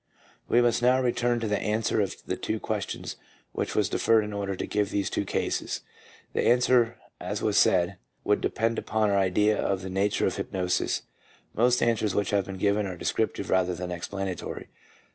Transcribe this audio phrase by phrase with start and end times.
[0.49, 3.17] We must now return to the answer of the two questions
[3.51, 5.81] which was deferred in order to give these two cases.
[6.33, 11.03] The answer, as was said, would depend upon our idea of the nature of hypnosis.
[11.53, 14.69] Most answers which have been given are descriptive rather than explanatory.